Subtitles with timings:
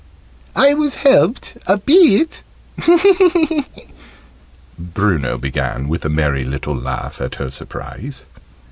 [0.55, 2.41] "I was helped a bit,"
[4.79, 8.23] Bruno began, with a merry little laugh at her surprise.